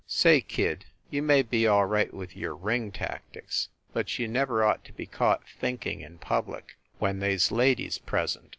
[0.07, 4.83] "Say, kid, you may be all right with your ring tactics, but you never ought
[4.85, 8.49] to be caught thinking in public when they s ladies present.